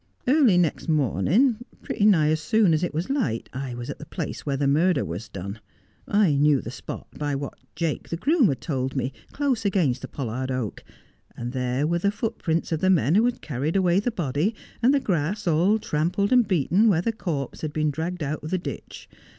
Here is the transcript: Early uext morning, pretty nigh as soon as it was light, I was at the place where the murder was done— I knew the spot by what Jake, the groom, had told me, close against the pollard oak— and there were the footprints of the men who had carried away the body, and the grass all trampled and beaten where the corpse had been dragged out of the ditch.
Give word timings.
Early 0.27 0.57
uext 0.57 0.89
morning, 0.89 1.57
pretty 1.83 2.07
nigh 2.07 2.29
as 2.29 2.41
soon 2.41 2.73
as 2.73 2.83
it 2.83 2.91
was 2.91 3.11
light, 3.11 3.49
I 3.53 3.75
was 3.75 3.87
at 3.87 3.99
the 3.99 4.05
place 4.07 4.47
where 4.47 4.57
the 4.57 4.65
murder 4.65 5.05
was 5.05 5.29
done— 5.29 5.59
I 6.23 6.33
knew 6.33 6.59
the 6.59 6.71
spot 6.71 7.05
by 7.19 7.35
what 7.35 7.59
Jake, 7.75 8.09
the 8.09 8.17
groom, 8.17 8.47
had 8.47 8.61
told 8.61 8.95
me, 8.95 9.13
close 9.31 9.63
against 9.63 10.01
the 10.01 10.07
pollard 10.07 10.49
oak— 10.49 10.83
and 11.37 11.51
there 11.51 11.85
were 11.85 11.99
the 11.99 12.09
footprints 12.09 12.71
of 12.71 12.79
the 12.79 12.89
men 12.89 13.13
who 13.13 13.25
had 13.25 13.41
carried 13.41 13.75
away 13.75 13.99
the 13.99 14.09
body, 14.09 14.55
and 14.81 14.91
the 14.91 14.99
grass 14.99 15.45
all 15.45 15.77
trampled 15.77 16.33
and 16.33 16.47
beaten 16.47 16.89
where 16.89 17.01
the 17.03 17.13
corpse 17.13 17.61
had 17.61 17.71
been 17.71 17.91
dragged 17.91 18.23
out 18.23 18.43
of 18.43 18.49
the 18.49 18.57
ditch. 18.57 19.07